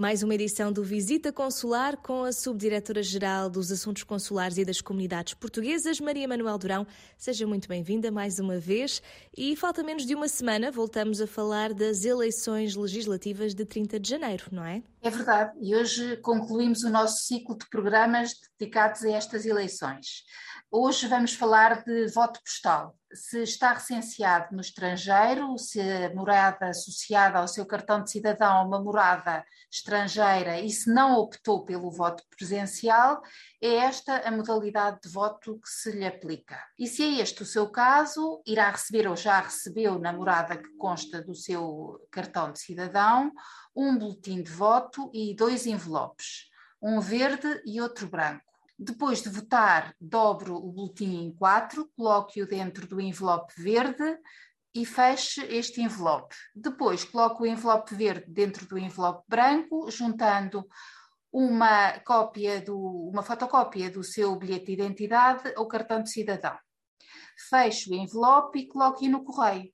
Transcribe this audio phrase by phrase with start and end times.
[0.00, 5.34] Mais uma edição do Visita Consular com a Subdiretora-Geral dos Assuntos Consulares e das Comunidades
[5.34, 6.86] Portuguesas, Maria Manuel Durão.
[7.16, 9.02] Seja muito bem-vinda mais uma vez.
[9.36, 14.08] E falta menos de uma semana, voltamos a falar das eleições legislativas de 30 de
[14.08, 14.84] janeiro, não é?
[15.02, 20.22] É verdade, e hoje concluímos o nosso ciclo de programas dedicados a estas eleições.
[20.70, 27.38] Hoje vamos falar de voto postal se está recenseado no estrangeiro, se a morada associada
[27.38, 32.22] ao seu cartão de cidadão é uma morada estrangeira e se não optou pelo voto
[32.36, 33.22] presencial,
[33.62, 36.62] é esta a modalidade de voto que se lhe aplica.
[36.78, 40.76] E se é este o seu caso, irá receber ou já recebeu na morada que
[40.76, 43.32] consta do seu cartão de cidadão
[43.74, 46.50] um boletim de voto e dois envelopes,
[46.82, 48.48] um verde e outro branco.
[48.78, 54.16] Depois de votar, dobro o boletim em quatro, coloque-o dentro do envelope verde
[54.72, 56.36] e feche este envelope.
[56.54, 60.64] Depois coloque o envelope verde dentro do envelope branco, juntando
[61.32, 62.78] uma cópia do,
[63.12, 66.56] uma fotocópia do seu bilhete de identidade ou cartão de cidadão.
[67.48, 69.72] Feche o envelope e coloque-o no correio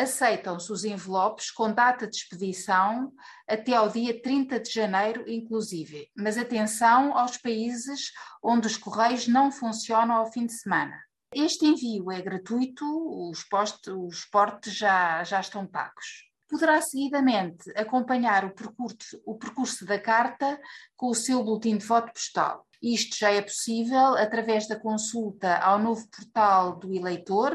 [0.00, 3.12] aceitam-se os envelopes com data de expedição
[3.46, 6.08] até ao dia 30 de janeiro, inclusive.
[6.16, 8.10] Mas atenção aos países
[8.42, 10.98] onde os correios não funcionam ao fim de semana.
[11.32, 12.84] Este envio é gratuito,
[13.30, 16.28] os, postos, os portes já, já estão pagos.
[16.48, 20.60] Poderá seguidamente acompanhar o percurso, o percurso da carta
[20.96, 22.66] com o seu boletim de voto postal.
[22.82, 27.54] Isto já é possível através da consulta ao novo portal do eleitor,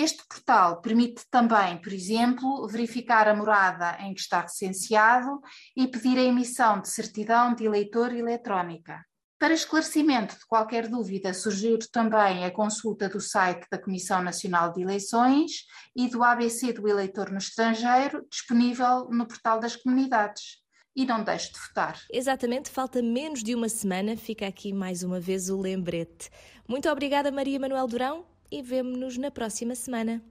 [0.00, 5.40] Este portal permite também, por exemplo, verificar a morada em que está recenseado
[5.76, 9.04] e pedir a emissão de certidão de eleitor eletrónica.
[9.40, 14.82] Para esclarecimento de qualquer dúvida, surgiu também a consulta do site da Comissão Nacional de
[14.82, 15.64] Eleições
[15.96, 20.58] e do ABC do eleitor no estrangeiro, disponível no portal das comunidades.
[20.94, 21.98] E não deixe de votar.
[22.12, 26.30] Exatamente, falta menos de uma semana, fica aqui mais uma vez o lembrete.
[26.68, 30.22] Muito obrigada, Maria Manuel Durão e vemo-nos na próxima semana.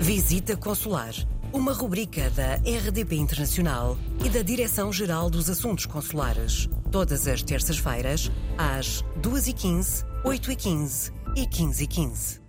[0.00, 1.14] Visita Consular,
[1.52, 6.68] uma rubrica da RDP Internacional e da Direção-Geral dos Assuntos Consulares.
[6.90, 12.40] Todas as terças-feiras, às 2h15, 8h15 e 15h15.